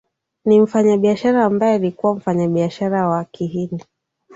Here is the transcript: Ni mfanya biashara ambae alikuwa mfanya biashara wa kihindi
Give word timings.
Ni 0.45 0.61
mfanya 0.61 0.97
biashara 0.97 1.45
ambae 1.45 1.73
alikuwa 1.73 2.15
mfanya 2.15 2.47
biashara 2.47 3.07
wa 3.07 3.25
kihindi 3.25 3.85